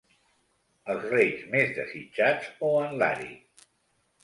[0.93, 3.31] Els reis més desitjats o en Lari.